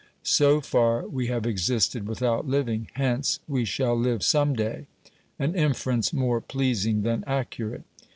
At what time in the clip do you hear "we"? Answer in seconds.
1.07-1.27, 3.47-3.65